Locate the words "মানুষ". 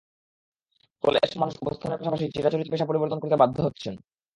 1.39-1.53